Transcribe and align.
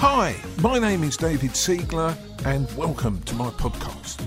Hi, 0.00 0.36
my 0.62 0.78
name 0.78 1.02
is 1.02 1.16
David 1.16 1.50
Siegler, 1.50 2.16
and 2.46 2.70
welcome 2.76 3.20
to 3.22 3.34
my 3.34 3.50
podcast. 3.50 4.24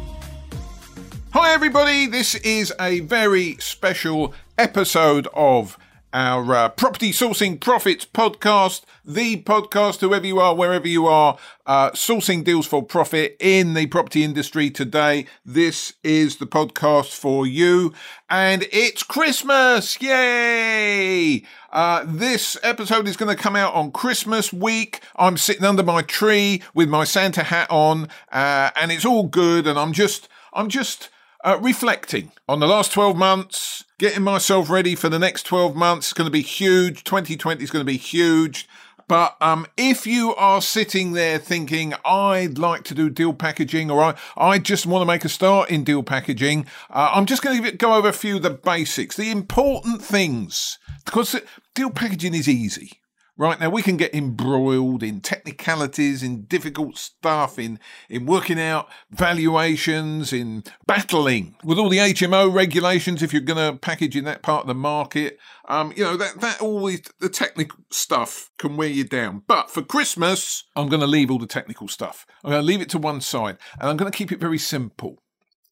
Hi, 1.31 1.53
everybody. 1.53 2.07
This 2.07 2.35
is 2.35 2.73
a 2.77 2.99
very 2.99 3.55
special 3.61 4.33
episode 4.57 5.29
of 5.33 5.77
our 6.13 6.53
uh, 6.53 6.69
Property 6.69 7.11
Sourcing 7.11 7.59
Profits 7.59 8.05
podcast, 8.05 8.83
the 9.05 9.41
podcast, 9.43 10.01
whoever 10.01 10.25
you 10.25 10.39
are, 10.39 10.55
wherever 10.55 10.87
you 10.87 11.07
are, 11.07 11.37
uh, 11.65 11.91
sourcing 11.91 12.43
deals 12.43 12.67
for 12.67 12.83
profit 12.83 13.37
in 13.39 13.73
the 13.73 13.87
property 13.87 14.23
industry 14.23 14.69
today. 14.69 15.25
This 15.45 15.93
is 16.03 16.37
the 16.37 16.47
podcast 16.47 17.15
for 17.15 17.47
you, 17.47 17.93
and 18.29 18.65
it's 18.71 19.03
Christmas! 19.03 20.01
Yay! 20.01 21.43
Uh, 21.71 22.03
this 22.05 22.57
episode 22.63 23.07
is 23.07 23.15
going 23.17 23.35
to 23.35 23.41
come 23.41 23.55
out 23.55 23.73
on 23.73 23.91
Christmas 23.91 24.51
week. 24.51 25.01
I'm 25.15 25.37
sitting 25.37 25.63
under 25.63 25.83
my 25.83 26.01
tree 26.01 26.61
with 26.73 26.89
my 26.89 27.05
Santa 27.05 27.43
hat 27.43 27.67
on, 27.69 28.09
uh, 28.31 28.71
and 28.75 28.91
it's 28.91 29.05
all 29.05 29.23
good, 29.23 29.67
and 29.67 29.79
I'm 29.79 29.93
just, 29.93 30.27
I'm 30.53 30.67
just 30.67 31.09
uh, 31.43 31.57
reflecting 31.61 32.31
on 32.47 32.59
the 32.59 32.67
last 32.67 32.91
12 32.91 33.17
months, 33.17 33.83
getting 33.97 34.23
myself 34.23 34.69
ready 34.69 34.95
for 34.95 35.09
the 35.09 35.19
next 35.19 35.43
12 35.43 35.75
months. 35.75 36.07
is 36.07 36.13
going 36.13 36.27
to 36.27 36.31
be 36.31 36.41
huge. 36.41 37.03
2020 37.03 37.63
is 37.63 37.71
going 37.71 37.85
to 37.85 37.91
be 37.91 37.97
huge. 37.97 38.67
But 39.07 39.35
um, 39.41 39.67
if 39.75 40.07
you 40.07 40.33
are 40.35 40.61
sitting 40.61 41.11
there 41.11 41.37
thinking, 41.37 41.93
I'd 42.05 42.57
like 42.57 42.83
to 42.85 42.95
do 42.95 43.09
deal 43.09 43.33
packaging 43.33 43.91
or 43.91 44.01
I, 44.01 44.15
I 44.37 44.57
just 44.57 44.85
want 44.85 45.01
to 45.01 45.05
make 45.05 45.25
a 45.25 45.29
start 45.29 45.69
in 45.69 45.83
deal 45.83 46.01
packaging, 46.01 46.65
uh, 46.89 47.11
I'm 47.13 47.25
just 47.25 47.41
going 47.41 47.61
to 47.61 47.71
go 47.73 47.93
over 47.95 48.07
a 48.07 48.13
few 48.13 48.37
of 48.37 48.43
the 48.43 48.51
basics, 48.51 49.17
the 49.17 49.29
important 49.29 50.01
things, 50.01 50.77
because 51.03 51.35
deal 51.75 51.89
packaging 51.89 52.33
is 52.33 52.47
easy. 52.47 53.00
Right 53.37 53.59
now, 53.59 53.69
we 53.69 53.81
can 53.81 53.97
get 53.97 54.13
embroiled 54.13 55.01
in 55.01 55.21
technicalities, 55.21 56.21
in 56.21 56.43
difficult 56.43 56.97
stuff, 56.97 57.57
in, 57.57 57.79
in 58.09 58.25
working 58.25 58.59
out 58.59 58.89
valuations, 59.09 60.33
in 60.33 60.63
battling 60.85 61.55
with 61.63 61.79
all 61.79 61.89
the 61.89 61.97
HMO 61.97 62.53
regulations 62.53 63.23
if 63.23 63.31
you're 63.31 63.41
going 63.41 63.73
to 63.73 63.79
package 63.79 64.17
in 64.17 64.25
that 64.25 64.43
part 64.43 64.63
of 64.63 64.67
the 64.67 64.75
market. 64.75 65.39
Um, 65.67 65.93
you 65.95 66.03
know, 66.03 66.17
that, 66.17 66.41
that 66.41 66.61
always, 66.61 67.01
the 67.19 67.29
technical 67.29 67.79
stuff 67.89 68.51
can 68.57 68.75
wear 68.75 68.89
you 68.89 69.05
down. 69.05 69.43
But 69.47 69.71
for 69.71 69.81
Christmas, 69.81 70.65
I'm 70.75 70.89
going 70.89 71.01
to 71.01 71.07
leave 71.07 71.31
all 71.31 71.39
the 71.39 71.47
technical 71.47 71.87
stuff. 71.87 72.25
I'm 72.43 72.51
going 72.51 72.61
to 72.61 72.67
leave 72.67 72.81
it 72.81 72.89
to 72.89 72.97
one 72.97 73.21
side 73.21 73.57
and 73.79 73.89
I'm 73.89 73.97
going 73.97 74.11
to 74.11 74.17
keep 74.17 74.31
it 74.31 74.39
very 74.39 74.59
simple. 74.59 75.23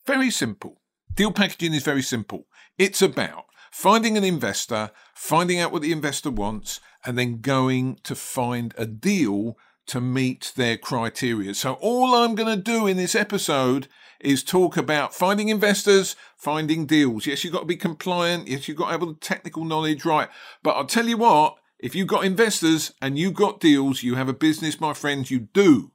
Very 0.08 0.32
simple. 0.32 0.82
Deal 1.14 1.32
packaging 1.32 1.74
is 1.74 1.84
very 1.84 2.02
simple. 2.02 2.48
It's 2.78 3.02
about 3.02 3.46
finding 3.72 4.18
an 4.18 4.24
investor, 4.24 4.92
finding 5.14 5.60
out 5.60 5.72
what 5.72 5.82
the 5.82 5.92
investor 5.92 6.32
wants, 6.32 6.80
and 7.06 7.18
then 7.18 7.42
going 7.42 8.00
to 8.04 8.16
find 8.16 8.74
a 8.78 8.86
deal 8.86 9.58
to 9.88 10.00
meet 10.00 10.54
their 10.56 10.78
criteria. 10.78 11.54
So, 11.54 11.74
all 11.74 12.14
I'm 12.14 12.36
going 12.36 12.56
to 12.56 12.62
do 12.62 12.88
in 12.88 12.98
this 12.98 13.16
episode 13.16 13.88
is 14.20 14.44
talk 14.44 14.78
about 14.78 15.16
finding 15.16 15.50
investors, 15.50 16.16
finding 16.38 16.86
deals. 16.86 17.26
Yes, 17.26 17.44
you've 17.44 17.54
got 17.54 17.62
to 17.62 17.66
be 17.66 17.78
compliant. 17.78 18.48
Yes, 18.48 18.68
you've 18.68 18.78
got 18.78 18.88
to 18.88 18.92
have 18.92 19.02
all 19.02 19.14
the 19.14 19.20
technical 19.20 19.64
knowledge 19.64 20.06
right. 20.06 20.30
But 20.62 20.76
I'll 20.76 20.86
tell 20.86 21.08
you 21.08 21.18
what, 21.18 21.56
if 21.80 21.96
you've 21.96 22.08
got 22.08 22.26
investors 22.26 22.94
and 23.02 23.18
you've 23.18 23.34
got 23.34 23.62
deals, 23.62 24.04
you 24.04 24.16
have 24.16 24.30
a 24.30 24.34
business, 24.34 24.82
my 24.82 24.94
friends, 24.94 25.32
you 25.32 25.40
do. 25.40 25.92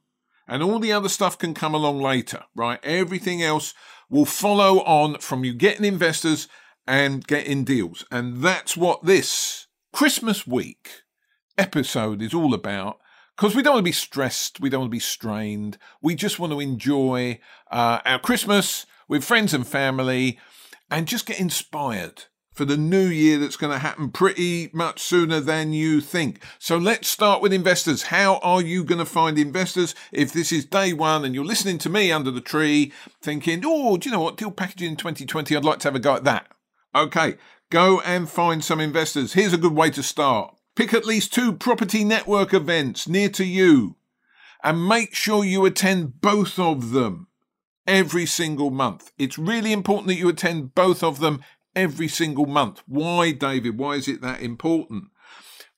And 0.47 0.61
all 0.61 0.79
the 0.79 0.91
other 0.91 1.09
stuff 1.09 1.37
can 1.37 1.53
come 1.53 1.73
along 1.73 2.01
later, 2.01 2.43
right? 2.55 2.79
Everything 2.83 3.41
else 3.41 3.73
will 4.09 4.25
follow 4.25 4.79
on 4.81 5.19
from 5.19 5.43
you 5.43 5.53
getting 5.53 5.85
investors 5.85 6.47
and 6.87 7.25
getting 7.25 7.63
deals. 7.63 8.05
And 8.11 8.41
that's 8.41 8.77
what 8.77 9.05
this 9.05 9.67
Christmas 9.93 10.45
week 10.45 11.03
episode 11.57 12.21
is 12.21 12.33
all 12.33 12.53
about. 12.53 12.99
Because 13.35 13.55
we 13.55 13.61
don't 13.61 13.73
want 13.73 13.83
to 13.83 13.89
be 13.89 13.91
stressed, 13.91 14.61
we 14.61 14.69
don't 14.69 14.81
want 14.81 14.91
to 14.91 14.95
be 14.95 14.99
strained. 14.99 15.77
We 16.01 16.15
just 16.15 16.39
want 16.39 16.53
to 16.53 16.61
enjoy 16.61 17.39
uh, 17.69 17.99
our 18.05 18.19
Christmas 18.19 18.85
with 19.09 19.25
friends 19.25 19.53
and 19.53 19.67
family 19.67 20.39
and 20.89 21.07
just 21.07 21.25
get 21.25 21.39
inspired 21.39 22.23
for 22.55 22.63
the 22.63 22.77
new 22.77 23.05
year 23.05 23.37
that's 23.37 23.57
going 23.57 23.73
to 23.73 23.79
happen 23.79 24.09
pretty 24.09 24.69
much 24.71 25.01
sooner 25.01 25.41
than 25.41 25.73
you 25.73 25.99
think. 25.99 26.41
So 26.57 26.77
let's 26.77 27.09
start 27.09 27.41
with 27.41 27.51
investors. 27.51 28.03
How 28.03 28.37
are 28.37 28.61
you 28.61 28.85
going 28.85 28.99
to 28.99 29.05
find 29.05 29.37
investors 29.37 29.93
if 30.13 30.31
this 30.31 30.53
is 30.53 30.65
day 30.65 30.93
one 30.93 31.25
and 31.25 31.35
you're 31.35 31.43
listening 31.43 31.77
to 31.79 31.89
me 31.89 32.13
under 32.13 32.31
the 32.31 32.39
tree 32.39 32.93
thinking, 33.21 33.61
oh, 33.65 33.97
do 33.97 34.07
you 34.07 34.15
know 34.15 34.21
what? 34.21 34.37
Deal 34.37 34.51
packaging 34.51 34.91
in 34.91 34.95
2020, 34.95 35.55
I'd 35.55 35.65
like 35.65 35.79
to 35.79 35.89
have 35.89 35.95
a 35.95 35.99
go 35.99 36.15
at 36.15 36.23
that. 36.23 36.47
Okay, 36.95 37.35
go 37.69 37.99
and 38.01 38.29
find 38.29 38.63
some 38.63 38.79
investors. 38.79 39.33
Here's 39.33 39.51
a 39.51 39.57
good 39.57 39.73
way 39.73 39.89
to 39.89 40.01
start. 40.01 40.55
Pick 40.77 40.93
at 40.93 41.05
least 41.05 41.33
two 41.33 41.51
property 41.51 42.05
network 42.05 42.53
events 42.53 43.05
near 43.05 43.27
to 43.29 43.43
you 43.43 43.97
and 44.63 44.87
make 44.87 45.13
sure 45.13 45.43
you 45.43 45.65
attend 45.65 46.21
both 46.21 46.57
of 46.57 46.91
them 46.91 47.27
every 47.85 48.25
single 48.25 48.71
month. 48.71 49.11
It's 49.17 49.37
really 49.37 49.73
important 49.73 50.07
that 50.07 50.15
you 50.15 50.29
attend 50.29 50.73
both 50.73 51.03
of 51.03 51.19
them 51.19 51.41
every 51.75 52.07
single 52.07 52.45
month. 52.45 52.81
Why, 52.87 53.33
David? 53.33 53.77
Why 53.77 53.95
is 53.95 54.07
it 54.07 54.21
that 54.21 54.41
important? 54.41 55.09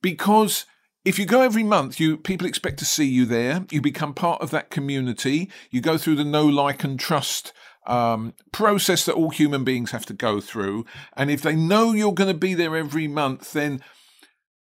Because 0.04 0.68
if 1.04 1.18
you 1.18 1.26
go 1.26 1.42
every 1.42 1.64
month, 1.64 2.00
you 2.00 2.18
people 2.18 2.46
expect 2.46 2.78
to 2.80 2.86
see 2.86 3.06
you 3.06 3.26
there. 3.26 3.66
You 3.72 3.82
become 3.82 4.14
part 4.14 4.42
of 4.42 4.52
that 4.52 4.70
community. 4.70 5.50
You 5.72 5.82
go 5.82 5.98
through 5.98 6.18
the 6.18 6.24
know, 6.24 6.46
like, 6.46 6.84
and 6.84 7.00
trust 7.00 7.54
um, 7.88 8.34
process 8.52 9.06
that 9.06 9.16
all 9.16 9.30
human 9.30 9.64
beings 9.64 9.92
have 9.92 10.06
to 10.06 10.14
go 10.14 10.40
through. 10.40 10.86
And 11.16 11.32
if 11.32 11.42
they 11.42 11.56
know 11.56 11.94
you're 11.94 12.14
going 12.14 12.32
to 12.32 12.38
be 12.38 12.54
there 12.54 12.76
every 12.76 13.08
month, 13.08 13.54
then 13.54 13.82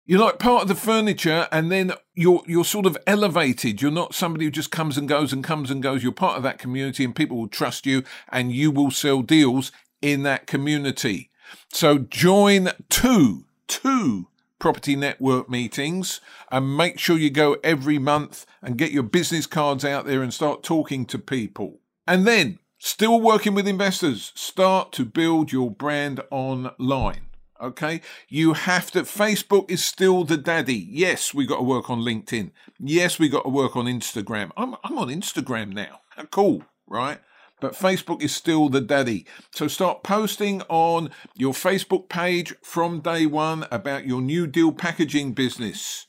you're 0.05 0.19
like 0.19 0.39
part 0.39 0.63
of 0.63 0.67
the 0.67 0.75
furniture, 0.75 1.47
and 1.51 1.71
then 1.71 1.93
you're 2.15 2.41
you're 2.45 2.65
sort 2.65 2.85
of 2.85 2.97
elevated. 3.07 3.81
You're 3.81 3.91
not 3.91 4.15
somebody 4.15 4.45
who 4.45 4.51
just 4.51 4.71
comes 4.71 4.97
and 4.97 5.07
goes 5.07 5.31
and 5.31 5.43
comes 5.43 5.71
and 5.71 5.81
goes. 5.81 6.03
You're 6.03 6.11
part 6.11 6.37
of 6.37 6.43
that 6.43 6.59
community, 6.59 7.05
and 7.05 7.15
people 7.15 7.37
will 7.37 7.47
trust 7.47 7.85
you, 7.85 8.03
and 8.29 8.51
you 8.51 8.71
will 8.71 8.91
sell 8.91 9.21
deals 9.21 9.71
in 10.01 10.23
that 10.23 10.47
community. 10.47 11.29
So 11.71 11.99
join 11.99 12.71
two 12.89 13.45
two 13.67 14.27
property 14.59 14.95
network 14.95 15.49
meetings 15.49 16.21
and 16.51 16.77
make 16.77 16.99
sure 16.99 17.17
you 17.17 17.29
go 17.29 17.57
every 17.63 17.97
month 17.97 18.45
and 18.61 18.77
get 18.77 18.91
your 18.91 19.03
business 19.03 19.47
cards 19.47 19.83
out 19.83 20.05
there 20.05 20.21
and 20.21 20.33
start 20.33 20.61
talking 20.61 21.05
to 21.05 21.17
people. 21.17 21.79
And 22.07 22.27
then 22.27 22.59
Still 22.83 23.21
working 23.21 23.53
with 23.53 23.67
investors. 23.67 24.31
Start 24.33 24.91
to 24.93 25.05
build 25.05 25.51
your 25.51 25.69
brand 25.69 26.19
online. 26.31 27.27
Okay. 27.61 28.01
You 28.27 28.53
have 28.53 28.89
to, 28.91 29.03
Facebook 29.03 29.69
is 29.69 29.85
still 29.85 30.23
the 30.23 30.35
daddy. 30.35 30.87
Yes, 30.89 31.31
we 31.31 31.45
got 31.45 31.57
to 31.57 31.63
work 31.63 31.91
on 31.91 31.99
LinkedIn. 31.99 32.49
Yes, 32.79 33.19
we 33.19 33.29
got 33.29 33.43
to 33.43 33.49
work 33.49 33.75
on 33.75 33.85
Instagram. 33.85 34.49
I'm, 34.57 34.75
I'm 34.83 34.97
on 34.97 35.09
Instagram 35.09 35.73
now. 35.73 35.99
Cool, 36.31 36.63
right? 36.87 37.19
But 37.59 37.73
Facebook 37.73 38.23
is 38.23 38.33
still 38.33 38.67
the 38.67 38.81
daddy. 38.81 39.27
So 39.51 39.67
start 39.67 40.01
posting 40.01 40.63
on 40.63 41.11
your 41.35 41.53
Facebook 41.53 42.09
page 42.09 42.55
from 42.63 43.01
day 43.01 43.27
one 43.27 43.67
about 43.71 44.07
your 44.07 44.21
new 44.21 44.47
deal 44.47 44.71
packaging 44.71 45.33
business 45.33 46.07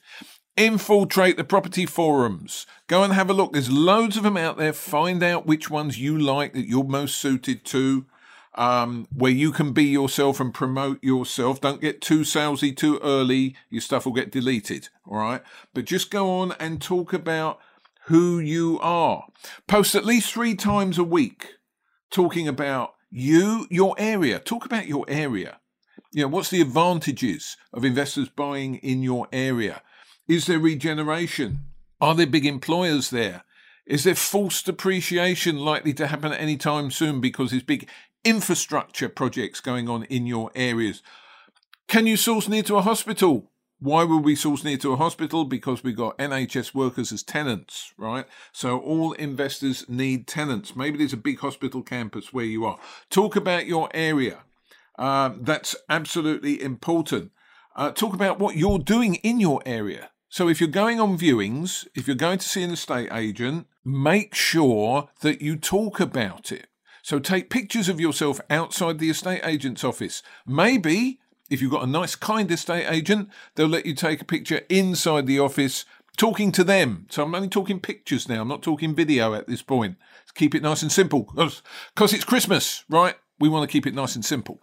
infiltrate 0.57 1.37
the 1.37 1.45
property 1.45 1.87
forums. 1.87 2.67
Go 2.87 3.03
and 3.03 3.13
have 3.13 3.31
a 3.31 3.35
look. 3.35 3.53
There's 3.53 3.71
loads 3.71 4.17
of 4.17 4.23
them 4.23 4.37
out 4.37 4.59
there. 4.59 4.73
Find 4.73 5.23
out 5.23 5.47
which 5.47 5.71
ones 5.71 5.99
you 5.99 6.19
like 6.19 6.53
that 6.55 6.69
you're 6.69 6.85
most 6.85 7.17
suited 7.17 7.65
to. 7.67 8.07
Um, 8.55 9.09
where 9.15 9.33
you 9.33 9.51
can 9.51 9.73
be 9.73 9.85
yourself 9.85 10.39
and 10.39 10.53
promote 10.53 11.03
yourself. 11.03 11.63
Don't 11.63 11.81
get 11.81 12.03
too 12.03 12.21
salesy 12.21 12.77
too 12.77 13.01
early. 13.03 13.57
Your 13.71 13.81
stuff 13.81 14.05
will 14.05 14.13
get 14.13 14.31
deleted. 14.31 14.91
All 15.07 15.17
right. 15.17 15.43
But 15.73 15.87
just 15.87 16.11
go 16.11 16.31
on 16.41 16.53
and 16.61 16.83
talk 16.83 17.15
about 17.15 17.59
who 18.07 18.39
you 18.39 18.79
are. 18.83 19.27
Post 19.67 19.95
at 19.95 20.05
least 20.05 20.31
three 20.33 20.55
times 20.55 20.99
a 20.99 21.05
week 21.05 21.55
talking 22.11 22.47
about 22.47 22.95
you, 23.11 23.67
your 23.71 23.95
area. 23.97 24.39
Talk 24.39 24.67
about 24.67 24.87
your 24.87 25.07
area. 25.09 25.61
You 26.13 26.23
know, 26.23 26.29
what's 26.29 26.51
the 26.51 26.61
advantages 26.61 27.57
of 27.73 27.87
investors 27.87 28.29
buying 28.29 28.75
in 28.77 29.03
your 29.03 29.29
area? 29.33 29.83
Is 30.33 30.47
there 30.47 30.59
regeneration? 30.59 31.67
Are 32.01 32.15
there 32.15 32.27
big 32.27 32.47
employers 32.47 33.11
there? 33.11 33.45
Is 33.85 34.05
there 34.05 34.15
false 34.15 34.63
depreciation 34.63 35.59
likely 35.59 35.93
to 35.93 36.07
happen 36.07 36.33
at 36.33 36.41
any 36.41 36.57
time 36.57 36.91
soon 36.91 37.21
because 37.21 37.51
there's 37.51 37.63
big 37.63 37.87
infrastructure 38.25 39.11
projects 39.11 39.61
going 39.61 39.91
on 39.91 40.05
in 40.05 40.27
your 40.27 40.51
areas? 40.55 41.03
Can 41.87 42.07
you 42.07 42.17
source 42.17 42.49
near 42.49 42.63
to 42.63 42.77
a 42.77 42.81
hospital? 42.81 43.51
Why 43.79 44.05
would 44.05 44.25
we 44.25 44.35
source 44.35 44.65
near 44.65 44.79
to 44.79 44.95
a 44.95 44.97
hospital? 44.97 45.45
Because 45.45 45.85
we've 45.85 45.95
got 45.95 46.17
NHS 46.17 46.75
workers 46.75 47.13
as 47.13 47.23
tenants, 47.23 47.93
right? 47.99 48.25
So 48.53 48.79
all 48.79 49.13
investors 49.13 49.87
need 49.87 50.27
tenants. 50.27 50.75
Maybe 50.75 50.97
there's 50.97 51.13
a 51.13 51.19
big 51.19 51.41
hospital 51.41 51.83
campus 51.83 52.33
where 52.33 52.47
you 52.47 52.65
are. 52.65 52.79
Talk 53.11 53.37
about 53.37 53.67
your 53.67 53.91
area. 53.93 54.45
Uh, 54.99 55.33
that's 55.39 55.77
absolutely 55.91 56.63
important. 56.63 57.33
Uh, 57.77 57.91
talk 57.91 58.15
about 58.15 58.39
what 58.39 58.57
you're 58.57 58.79
doing 58.79 59.17
in 59.17 59.39
your 59.39 59.61
area. 59.67 60.09
So 60.33 60.49
if 60.49 60.63
you're 60.63 60.71
going 60.71 60.99
on 60.99 61.19
viewings, 61.19 61.87
if 61.95 62.07
you're 62.07 62.17
going 62.17 62.39
to 62.39 62.49
see 62.49 62.63
an 62.63 62.71
estate 62.71 63.13
agent, 63.13 63.67
make 63.85 64.35
sure 64.35 65.11
that 65.21 65.43
you 65.43 65.57
talk 65.57 66.01
about 66.01 66.51
it. 66.51 66.69
So 67.03 67.19
take 67.19 67.51
pictures 67.51 67.87
of 67.87 68.01
yourself 68.01 68.41
outside 68.49 68.99
the 68.99 69.11
estate 69.11 69.43
agent's 69.45 69.85
office. 69.85 70.23
Maybe 70.47 71.21
if 71.51 71.61
you've 71.61 71.71
got 71.71 71.83
a 71.85 71.87
nice, 71.87 72.15
kind 72.15 72.51
estate 72.51 72.87
agent, 72.91 73.29
they'll 73.57 73.67
let 73.67 73.85
you 73.85 73.95
take 73.95 74.23
a 74.23 74.25
picture 74.25 74.63
inside 74.71 75.27
the 75.27 75.39
office 75.39 75.85
talking 76.17 76.51
to 76.53 76.65
them. 76.65 77.09
So 77.11 77.25
I'm 77.25 77.35
only 77.35 77.51
talking 77.51 77.79
pictures 77.79 78.27
now. 78.27 78.41
I'm 78.41 78.49
not 78.49 78.63
talking 78.63 78.95
video 78.95 79.35
at 79.35 79.47
this 79.47 79.61
point. 79.61 79.99
Let's 80.23 80.33
keep 80.33 80.55
it 80.55 80.63
nice 80.63 80.81
and 80.81 80.91
simple 80.91 81.25
because 81.35 82.15
it's 82.15 82.25
Christmas, 82.25 82.85
right? 82.89 83.17
We 83.39 83.51
want 83.51 83.69
to 83.69 83.73
keep 83.73 83.87
it 83.87 83.95
nice 83.95 84.15
and 84.15 84.25
simple. 84.25 84.63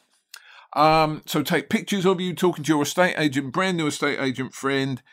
Um, 0.74 1.22
so 1.28 1.44
take 1.44 1.70
pictures 1.70 2.08
of 2.08 2.20
you 2.20 2.34
talking 2.34 2.64
to 2.64 2.74
your 2.74 2.82
estate 2.82 3.20
agent, 3.20 3.54
brand 3.54 3.78
new 3.78 3.86
estate 3.86 4.20
agent 4.20 4.56
friend 4.56 5.04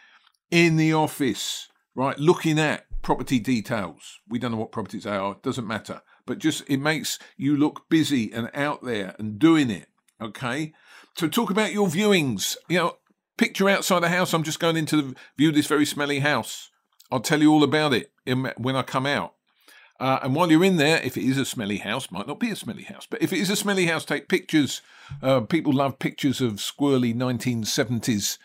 in 0.51 0.77
the 0.77 0.93
office, 0.93 1.69
right? 1.95 2.19
Looking 2.19 2.59
at 2.59 2.87
property 3.03 3.39
details. 3.39 4.21
We 4.29 4.39
don't 4.39 4.53
know 4.53 4.59
what 4.59 4.73
properties 4.73 5.05
they 5.05 5.17
are, 5.17 5.37
doesn't 5.43 5.67
matter. 5.67 6.03
But 6.27 6.39
just 6.39 6.65
it 6.69 6.79
makes 6.79 7.19
you 7.37 7.57
look 7.57 7.89
busy 7.89 8.33
and 8.33 8.51
out 8.53 8.83
there 8.83 9.15
and 9.19 9.39
doing 9.39 9.71
it. 9.71 9.89
Okay. 10.21 10.73
So 11.17 11.29
talk 11.29 11.51
about 11.51 11.73
your 11.73 11.87
viewings. 11.87 12.57
You 12.69 12.79
know, 12.79 12.97
picture 13.39 13.69
outside 13.69 14.01
the 14.01 14.09
house. 14.09 14.33
I'm 14.33 14.43
just 14.43 14.61
going 14.61 14.77
into 14.77 14.97
the 14.97 15.15
view 15.37 15.53
this 15.53 15.67
very 15.67 15.87
smelly 15.87 16.19
house. 16.19 16.71
I'll 17.11 17.21
tell 17.21 17.41
you 17.41 17.53
all 17.53 17.63
about 17.63 17.95
it 17.95 18.11
in, 18.25 18.53
when 18.57 18.75
I 18.75 18.83
come 18.83 19.07
out. 19.07 19.35
Uh, 19.99 20.19
and 20.23 20.35
while 20.35 20.51
you're 20.51 20.65
in 20.65 20.77
there, 20.77 21.01
if 21.03 21.17
it 21.17 21.25
is 21.25 21.39
a 21.39 21.45
smelly 21.45 21.79
house, 21.79 22.11
might 22.11 22.27
not 22.27 22.41
be 22.41 22.51
a 22.51 22.57
smelly 22.57 22.83
house, 22.83 23.07
but 23.09 23.23
if 23.23 23.33
it 23.33 23.39
is 23.39 23.49
a 23.49 23.57
smelly 23.57 23.87
house, 23.87 24.05
take 24.05 24.29
pictures. 24.29 24.83
Uh, 25.23 25.41
people 25.41 25.73
love 25.73 25.99
pictures 25.99 26.41
of 26.41 26.55
squirrely 26.55 27.15
1970s 27.15 28.37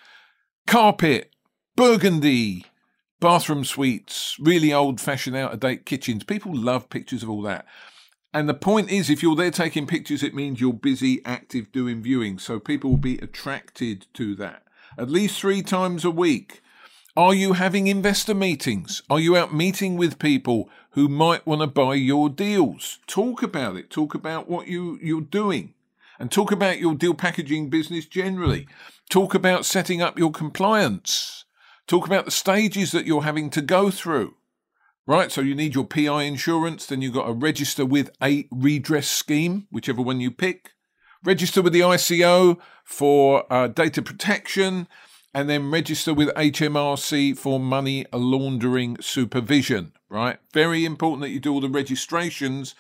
carpet, 0.66 1.32
burgundy, 1.76 2.66
bathroom 3.20 3.64
suites, 3.64 4.36
really 4.40 4.74
old 4.74 5.00
fashioned, 5.00 5.36
out 5.36 5.54
of 5.54 5.60
date 5.60 5.86
kitchens. 5.86 6.24
People 6.24 6.56
love 6.56 6.90
pictures 6.90 7.24
of 7.24 7.30
all 7.30 7.42
that. 7.44 7.66
And 8.34 8.48
the 8.48 8.54
point 8.54 8.90
is, 8.90 9.10
if 9.10 9.22
you're 9.22 9.36
there 9.36 9.52
taking 9.52 9.88
pictures, 9.88 10.24
it 10.24 10.34
means 10.34 10.62
you're 10.62 10.74
busy, 10.74 11.22
active, 11.26 11.72
doing 11.72 12.02
viewing. 12.02 12.40
So 12.40 12.60
people 12.60 12.92
will 12.92 12.98
be 12.98 13.18
attracted 13.18 14.08
to 14.14 14.36
that 14.36 14.64
at 14.98 15.10
least 15.10 15.40
three 15.40 15.62
times 15.62 16.06
a 16.06 16.12
week. 16.12 16.62
Are 17.16 17.34
you 17.34 17.54
having 17.54 17.88
investor 17.88 18.34
meetings? 18.34 19.02
Are 19.10 19.20
you 19.20 19.36
out 19.36 19.54
meeting 19.54 19.98
with 19.98 20.20
people 20.20 20.70
who 20.92 21.08
might 21.08 21.46
want 21.46 21.62
to 21.62 21.68
buy 21.68 21.96
your 21.96 22.30
deals? 22.30 23.00
Talk 23.08 23.44
about 23.44 23.76
it. 23.76 23.90
Talk 23.90 24.14
about 24.14 24.50
what 24.50 24.68
you, 24.68 24.98
you're 25.02 25.22
doing 25.22 25.74
and 26.20 26.32
talk 26.32 26.52
about 26.52 26.80
your 26.80 26.96
deal 26.96 27.14
packaging 27.14 27.70
business 27.70 28.06
generally. 28.06 28.68
Talk 29.10 29.34
about 29.34 29.66
setting 29.66 30.02
up 30.02 30.18
your 30.18 30.32
compliance. 30.32 31.46
Talk 31.92 32.08
about 32.08 32.24
the 32.24 32.32
stages 32.32 32.94
that 32.94 33.06
you're 33.06 33.24
having 33.24 33.50
to 33.50 33.62
go 33.62 33.92
through. 33.92 34.36
Right, 35.06 35.30
so 35.30 35.42
you 35.42 35.54
need 35.54 35.76
your 35.76 35.84
PI 35.84 36.24
insurance, 36.24 36.86
then 36.86 37.02
you've 37.02 37.16
got 37.16 37.26
to 37.26 37.34
register 37.34 37.86
with 37.86 38.12
a 38.24 38.48
redress 38.50 39.10
scheme, 39.10 39.68
whichever 39.70 40.02
one 40.02 40.22
you 40.22 40.32
pick. 40.32 40.72
Register 41.22 41.62
with 41.62 41.74
the 41.74 41.82
ICO 41.82 42.62
for 42.86 43.44
uh, 43.52 43.68
data 43.68 44.02
protection 44.02 44.88
and 45.34 45.50
then 45.50 45.70
register 45.70 46.14
with 46.14 46.30
HMRC 46.30 47.38
for 47.38 47.60
money 47.60 48.06
laundering 48.14 48.96
supervision, 49.02 49.92
right? 50.08 50.40
Very 50.54 50.86
important 50.86 51.24
that 51.24 51.32
you 51.32 51.42
do 51.42 51.52
all 51.52 51.60
the 51.60 51.68
registrations 51.68 52.74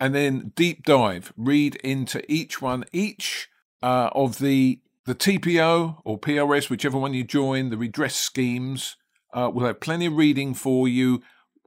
and 0.00 0.12
then 0.12 0.50
deep 0.56 0.82
dive, 0.82 1.32
read 1.36 1.76
into 1.84 2.20
each 2.28 2.60
one, 2.60 2.84
each 2.92 3.48
uh, 3.80 4.10
of 4.12 4.40
the 4.40 4.80
the 5.06 5.14
TPO 5.14 6.00
or 6.04 6.18
PRS, 6.18 6.68
whichever 6.68 6.98
one 6.98 7.14
you 7.14 7.24
join, 7.24 7.70
the 7.70 7.78
redress 7.78 8.16
schemes 8.16 8.96
uh, 9.32 9.50
will 9.52 9.64
have 9.64 9.80
plenty 9.80 10.06
of 10.06 10.16
reading 10.16 10.52
for 10.52 10.88
you 10.88 11.22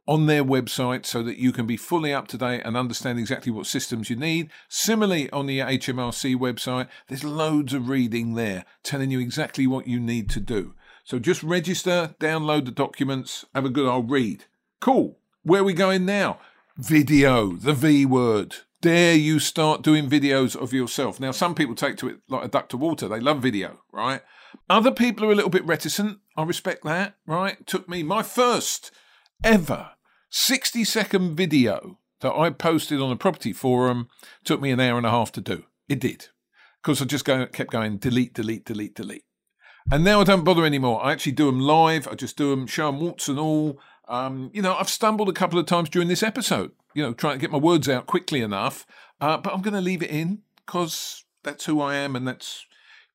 on 0.05 0.25
their 0.25 0.43
website 0.43 1.05
so 1.05 1.23
that 1.23 1.37
you 1.37 1.51
can 1.51 1.65
be 1.65 1.77
fully 1.77 2.13
up 2.13 2.27
to 2.27 2.37
date 2.37 2.61
and 2.65 2.75
understand 2.75 3.17
exactly 3.17 3.51
what 3.51 3.65
systems 3.65 4.09
you 4.09 4.15
need. 4.15 4.49
Similarly, 4.67 5.29
on 5.29 5.45
the 5.45 5.59
HMRC 5.59 6.35
website, 6.35 6.87
there's 7.07 7.23
loads 7.23 7.73
of 7.73 7.87
reading 7.87 8.33
there 8.33 8.65
telling 8.83 9.11
you 9.11 9.19
exactly 9.19 9.67
what 9.67 9.87
you 9.87 9.99
need 9.99 10.29
to 10.31 10.39
do. 10.39 10.73
So 11.05 11.17
just 11.17 11.41
register, 11.41 12.15
download 12.19 12.65
the 12.65 12.71
documents, 12.71 13.45
have 13.55 13.65
a 13.65 13.69
good 13.69 13.87
old 13.87 14.11
read. 14.11 14.45
Cool. 14.81 15.17
Where 15.43 15.61
are 15.61 15.65
we 15.65 15.73
going 15.73 16.05
now? 16.05 16.39
Video, 16.75 17.53
the 17.53 17.73
V 17.73 18.05
word. 18.05 18.57
Dare 18.81 19.15
you 19.15 19.39
start 19.39 19.81
doing 19.81 20.09
videos 20.09 20.55
of 20.55 20.71
yourself? 20.71 21.19
Now, 21.19 21.31
some 21.31 21.53
people 21.53 21.75
take 21.75 21.97
to 21.97 22.07
it 22.07 22.19
like 22.29 22.45
a 22.45 22.47
duck 22.47 22.69
to 22.69 22.77
water. 22.77 23.07
They 23.07 23.19
love 23.19 23.41
video, 23.41 23.81
right? 23.91 24.21
Other 24.69 24.91
people 24.91 25.25
are 25.25 25.31
a 25.31 25.35
little 25.35 25.49
bit 25.49 25.65
reticent. 25.65 26.19
I 26.37 26.43
respect 26.43 26.85
that, 26.85 27.15
right? 27.27 27.65
took 27.67 27.89
me 27.89 28.03
my 28.03 28.23
first 28.23 28.91
ever 29.43 29.91
60 30.29 30.83
second 30.83 31.35
video 31.35 31.99
that 32.21 32.33
I 32.33 32.49
posted 32.51 33.01
on 33.01 33.11
a 33.11 33.15
property 33.15 33.51
forum 33.53 34.07
took 34.43 34.61
me 34.61 34.71
an 34.71 34.79
hour 34.79 34.97
and 34.97 35.05
a 35.05 35.11
half 35.11 35.31
to 35.33 35.41
do. 35.41 35.65
It 35.87 35.99
did. 35.99 36.27
Because 36.81 37.01
I 37.01 37.05
just 37.05 37.25
go, 37.25 37.45
kept 37.47 37.71
going 37.71 37.97
delete, 37.97 38.33
delete, 38.33 38.65
delete, 38.65 38.95
delete. 38.95 39.25
And 39.91 40.03
now 40.03 40.21
I 40.21 40.23
don't 40.23 40.43
bother 40.43 40.65
anymore. 40.65 41.03
I 41.03 41.11
actually 41.11 41.31
do 41.31 41.47
them 41.47 41.59
live. 41.59 42.07
I 42.07 42.13
just 42.13 42.37
do 42.37 42.51
them, 42.51 42.67
show 42.67 42.91
them 42.91 43.01
warts 43.01 43.27
and 43.27 43.39
all. 43.39 43.79
Um, 44.09 44.49
you 44.53 44.61
know, 44.61 44.75
I've 44.75 44.89
stumbled 44.89 45.29
a 45.29 45.33
couple 45.33 45.59
of 45.59 45.67
times 45.67 45.87
during 45.87 46.07
this 46.07 46.23
episode, 46.23 46.71
you 46.93 47.03
know, 47.03 47.13
trying 47.13 47.35
to 47.35 47.39
get 47.39 47.51
my 47.51 47.59
words 47.59 47.87
out 47.87 48.07
quickly 48.07 48.41
enough. 48.41 48.85
Uh, 49.21 49.37
but 49.37 49.53
I'm 49.53 49.61
going 49.61 49.75
to 49.75 49.81
leave 49.81 50.01
it 50.01 50.09
in 50.09 50.39
because 50.65 51.23
that's 51.43 51.65
who 51.65 51.79
I 51.79 51.95
am 51.95 52.15
and 52.15 52.27
that's 52.27 52.65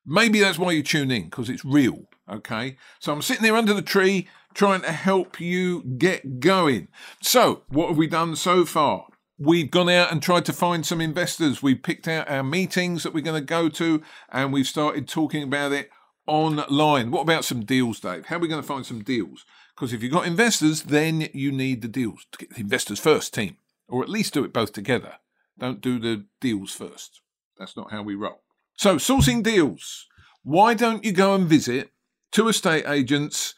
maybe 0.05 0.39
that's 0.39 0.57
why 0.57 0.71
you 0.71 0.81
tune 0.81 1.11
in 1.11 1.25
because 1.25 1.49
it's 1.49 1.65
real. 1.65 2.05
Okay. 2.31 2.77
So 2.99 3.11
I'm 3.11 3.21
sitting 3.21 3.43
there 3.43 3.57
under 3.57 3.73
the 3.73 3.81
tree 3.81 4.27
trying 4.53 4.81
to 4.81 4.91
help 4.91 5.39
you 5.39 5.83
get 5.83 6.39
going. 6.39 6.87
So, 7.21 7.63
what 7.67 7.89
have 7.89 7.97
we 7.97 8.07
done 8.07 8.35
so 8.37 8.65
far? 8.65 9.07
We've 9.37 9.69
gone 9.69 9.89
out 9.89 10.13
and 10.13 10.23
tried 10.23 10.45
to 10.45 10.53
find 10.53 10.85
some 10.85 11.01
investors. 11.01 11.61
We've 11.61 11.83
picked 11.83 12.07
out 12.07 12.29
our 12.29 12.41
meetings 12.41 13.03
that 13.03 13.13
we're 13.13 13.19
going 13.19 13.41
to 13.41 13.45
go 13.45 13.67
to 13.67 14.01
and 14.31 14.53
we've 14.53 14.65
started 14.65 15.09
talking 15.09 15.43
about 15.43 15.73
it 15.73 15.91
online. 16.25 17.11
What 17.11 17.23
about 17.23 17.43
some 17.43 17.65
deals, 17.65 17.99
Dave? 17.99 18.27
How 18.27 18.37
are 18.37 18.39
we 18.39 18.47
going 18.47 18.61
to 18.61 18.67
find 18.67 18.85
some 18.85 19.03
deals? 19.03 19.45
Because 19.75 19.91
if 19.91 20.01
you've 20.01 20.11
got 20.13 20.25
investors, 20.25 20.83
then 20.83 21.27
you 21.33 21.51
need 21.51 21.81
the 21.81 21.87
deals. 21.87 22.25
To 22.31 22.37
get 22.37 22.53
the 22.53 22.61
investors 22.61 22.99
first, 22.99 23.33
team, 23.33 23.57
or 23.87 24.01
at 24.01 24.09
least 24.09 24.33
do 24.33 24.43
it 24.43 24.53
both 24.53 24.71
together. 24.71 25.15
Don't 25.59 25.81
do 25.81 25.99
the 25.99 26.25
deals 26.39 26.71
first. 26.71 27.21
That's 27.57 27.75
not 27.75 27.91
how 27.91 28.01
we 28.01 28.15
roll. 28.15 28.41
So, 28.77 28.95
sourcing 28.95 29.43
deals. 29.43 30.07
Why 30.43 30.73
don't 30.73 31.03
you 31.03 31.11
go 31.11 31.33
and 31.35 31.47
visit 31.47 31.91
two 32.31 32.47
estate 32.47 32.85
agents 32.87 33.55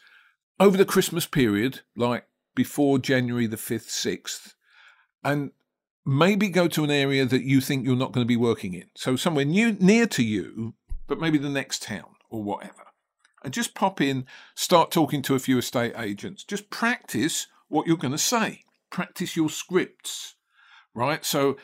over 0.58 0.76
the 0.76 0.84
Christmas 0.84 1.26
period, 1.26 1.80
like 1.96 2.24
before 2.54 2.98
January 2.98 3.46
the 3.46 3.56
5th, 3.56 3.88
6th, 3.88 4.54
and 5.22 5.52
maybe 6.04 6.48
go 6.48 6.66
to 6.68 6.84
an 6.84 6.90
area 6.90 7.26
that 7.26 7.42
you 7.42 7.60
think 7.60 7.84
you're 7.84 7.96
not 7.96 8.12
going 8.12 8.24
to 8.24 8.28
be 8.28 8.36
working 8.36 8.74
in. 8.74 8.86
So 8.96 9.14
somewhere 9.16 9.44
new, 9.44 9.72
near 9.72 10.06
to 10.08 10.24
you, 10.24 10.74
but 11.06 11.20
maybe 11.20 11.38
the 11.38 11.48
next 11.48 11.82
town 11.82 12.16
or 12.30 12.42
whatever. 12.42 12.87
And 13.44 13.52
just 13.52 13.74
pop 13.74 14.00
in, 14.00 14.26
start 14.54 14.90
talking 14.90 15.22
to 15.22 15.34
a 15.34 15.38
few 15.38 15.58
estate 15.58 15.94
agents. 15.96 16.44
Just 16.44 16.70
practice 16.70 17.46
what 17.68 17.86
you're 17.86 17.96
going 17.96 18.12
to 18.12 18.18
say. 18.18 18.64
Practice 18.90 19.36
your 19.36 19.48
scripts, 19.48 20.34
right? 20.94 21.24
So 21.24 21.56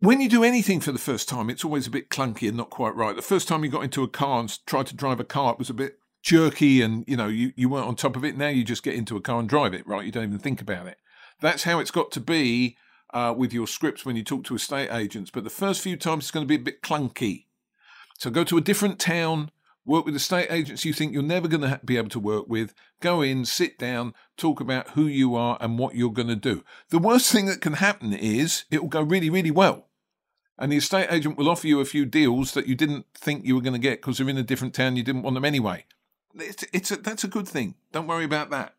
when 0.00 0.20
you 0.20 0.28
do 0.28 0.44
anything 0.44 0.80
for 0.80 0.92
the 0.92 0.98
first 0.98 1.28
time, 1.28 1.48
it's 1.48 1.64
always 1.64 1.86
a 1.86 1.90
bit 1.90 2.10
clunky 2.10 2.48
and 2.48 2.56
not 2.56 2.70
quite 2.70 2.94
right. 2.94 3.16
The 3.16 3.22
first 3.22 3.48
time 3.48 3.64
you 3.64 3.70
got 3.70 3.84
into 3.84 4.02
a 4.02 4.08
car 4.08 4.40
and 4.40 4.66
tried 4.66 4.86
to 4.88 4.96
drive 4.96 5.20
a 5.20 5.24
car, 5.24 5.52
it 5.52 5.58
was 5.58 5.70
a 5.70 5.74
bit 5.74 5.98
jerky 6.22 6.82
and 6.82 7.04
you 7.06 7.16
know 7.16 7.28
you, 7.28 7.52
you 7.56 7.68
weren't 7.68 7.86
on 7.86 7.96
top 7.96 8.16
of 8.16 8.24
it 8.24 8.36
now 8.36 8.48
you 8.48 8.64
just 8.64 8.82
get 8.82 8.94
into 8.94 9.16
a 9.16 9.20
car 9.20 9.38
and 9.38 9.48
drive 9.48 9.72
it 9.72 9.86
right 9.86 10.04
you 10.04 10.12
don't 10.12 10.24
even 10.24 10.38
think 10.38 10.60
about 10.60 10.86
it 10.86 10.98
that's 11.40 11.62
how 11.62 11.78
it's 11.78 11.90
got 11.90 12.10
to 12.10 12.20
be 12.20 12.76
uh, 13.14 13.32
with 13.36 13.52
your 13.52 13.66
scripts 13.66 14.04
when 14.04 14.16
you 14.16 14.24
talk 14.24 14.44
to 14.44 14.54
estate 14.54 14.90
agents 14.92 15.30
but 15.30 15.44
the 15.44 15.50
first 15.50 15.80
few 15.80 15.96
times 15.96 16.24
it's 16.24 16.30
going 16.30 16.44
to 16.44 16.48
be 16.48 16.60
a 16.60 16.64
bit 16.64 16.82
clunky 16.82 17.46
so 18.18 18.30
go 18.30 18.44
to 18.44 18.58
a 18.58 18.60
different 18.60 18.98
town 18.98 19.50
work 19.88 20.04
with 20.04 20.14
estate 20.14 20.46
agents 20.50 20.84
you 20.84 20.92
think 20.92 21.12
you're 21.12 21.22
never 21.22 21.48
going 21.48 21.62
to 21.62 21.80
be 21.84 21.96
able 21.96 22.08
to 22.08 22.20
work 22.20 22.48
with 22.48 22.74
go 23.00 23.22
in 23.22 23.44
sit 23.44 23.78
down 23.78 24.14
talk 24.36 24.60
about 24.60 24.90
who 24.90 25.06
you 25.06 25.34
are 25.34 25.58
and 25.60 25.78
what 25.78 25.94
you're 25.94 26.12
going 26.12 26.28
to 26.28 26.36
do 26.36 26.62
the 26.90 26.98
worst 26.98 27.32
thing 27.32 27.46
that 27.46 27.60
can 27.60 27.74
happen 27.74 28.12
is 28.12 28.64
it 28.70 28.80
will 28.80 28.88
go 28.88 29.02
really 29.02 29.30
really 29.30 29.50
well 29.50 29.86
and 30.60 30.72
the 30.72 30.76
estate 30.76 31.06
agent 31.10 31.36
will 31.36 31.48
offer 31.48 31.66
you 31.66 31.80
a 31.80 31.84
few 31.84 32.04
deals 32.04 32.52
that 32.52 32.66
you 32.66 32.74
didn't 32.74 33.06
think 33.14 33.44
you 33.44 33.54
were 33.54 33.60
going 33.60 33.72
to 33.72 33.78
get 33.78 34.00
because 34.00 34.18
they're 34.18 34.28
in 34.28 34.38
a 34.38 34.42
different 34.42 34.74
town 34.74 34.96
you 34.96 35.02
didn't 35.02 35.22
want 35.22 35.34
them 35.34 35.44
anyway 35.44 35.84
it's, 36.40 36.64
it's 36.72 36.90
a, 36.90 36.96
that's 36.96 37.24
a 37.24 37.28
good 37.28 37.48
thing. 37.48 37.74
Don't 37.92 38.06
worry 38.06 38.24
about 38.24 38.50
that. 38.50 38.74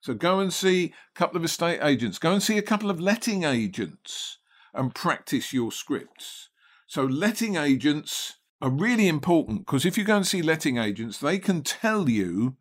So 0.00 0.14
go 0.14 0.38
and 0.40 0.52
see 0.52 0.94
a 1.14 1.18
couple 1.18 1.36
of 1.36 1.44
estate 1.44 1.80
agents. 1.82 2.18
Go 2.18 2.32
and 2.32 2.42
see 2.42 2.58
a 2.58 2.62
couple 2.62 2.90
of 2.90 3.00
letting 3.00 3.44
agents 3.44 4.38
and 4.72 4.94
practice 4.94 5.52
your 5.52 5.72
scripts. 5.72 6.50
So 6.86 7.04
letting 7.04 7.56
agents 7.56 8.36
are 8.60 8.70
really 8.70 9.08
important 9.08 9.60
because 9.60 9.86
if 9.86 9.96
you 9.96 10.04
go 10.04 10.16
and 10.16 10.26
see 10.26 10.42
letting 10.42 10.78
agents, 10.78 11.18
they 11.18 11.38
can 11.38 11.62
tell 11.62 12.08
you 12.08 12.56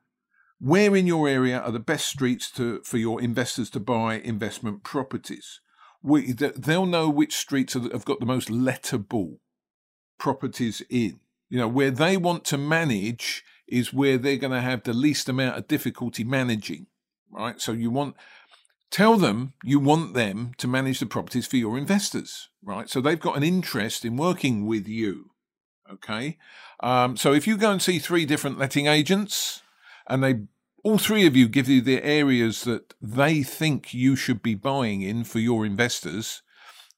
where 0.60 0.96
in 0.96 1.08
your 1.08 1.28
area 1.28 1.60
are 1.60 1.72
the 1.72 1.80
best 1.80 2.08
streets 2.08 2.50
to, 2.52 2.82
for 2.84 2.98
your 2.98 3.22
investors 3.22 3.70
to 3.72 3.80
buy 3.80 4.16
investment 4.16 4.84
properties. 4.84 5.60
We, 6.02 6.32
they'll 6.32 6.86
know 6.86 7.10
which 7.10 7.36
streets 7.36 7.74
have 7.74 8.06
got 8.06 8.20
the 8.20 8.26
most 8.26 8.50
lettable 8.50 9.38
properties 10.18 10.82
in. 10.90 11.20
You 11.50 11.60
know, 11.60 11.68
where 11.68 11.92
they 11.92 12.18
want 12.18 12.44
to 12.46 12.58
manage 12.58 13.44
is 13.68 13.94
where 13.94 14.18
they're 14.18 14.38
going 14.38 14.54
to 14.54 14.62
have 14.62 14.84
the 14.84 14.94
least 14.94 15.30
amount 15.30 15.58
of 15.58 15.68
difficulty 15.68 16.24
managing, 16.24 16.88
right? 17.32 17.60
So 17.62 17.72
you 17.72 17.90
want 17.90 18.16
tell 18.90 19.18
them 19.18 19.54
you 19.64 19.80
want 19.80 20.14
them 20.14 20.54
to 20.58 20.68
manage 20.68 21.00
the 21.00 21.06
properties 21.06 21.48
for 21.48 21.58
your 21.58 21.78
investors, 21.78 22.50
right? 22.64 22.90
So 22.90 23.02
they've 23.02 23.20
got 23.20 23.38
an 23.38 23.44
interest 23.44 24.06
in 24.06 24.18
working 24.18 24.66
with 24.66 24.88
you, 24.88 25.32
okay? 25.92 26.38
Um, 26.80 27.18
so 27.18 27.34
if 27.34 27.48
you 27.48 27.58
go 27.58 27.72
and 27.72 27.82
see 27.82 28.00
three 28.00 28.26
different 28.26 28.58
letting 28.58 28.88
agents 28.88 29.62
and 30.08 30.24
they 30.24 30.42
all 30.84 30.98
three 30.98 31.26
of 31.26 31.36
you 31.36 31.50
give 31.50 31.68
you 31.68 31.82
the 31.82 32.02
areas 32.04 32.64
that 32.64 32.94
they 33.02 33.44
think 33.44 33.94
you 33.94 34.16
should 34.16 34.42
be 34.42 34.56
buying 34.56 35.02
in 35.02 35.24
for 35.24 35.40
your 35.40 35.66
investors, 35.66 36.44